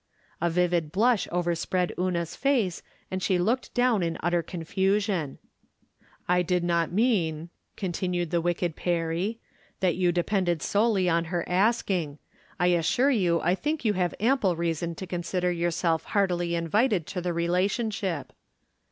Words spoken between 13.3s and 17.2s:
I think you have ample reason to consider yourself heartily invited